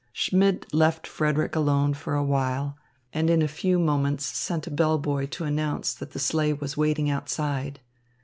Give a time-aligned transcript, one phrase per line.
[0.13, 2.75] Schmidt left Frederick alone for a while
[3.13, 6.75] and in a few moments sent a bell boy to announce that the sleigh was
[6.75, 7.79] waiting outside.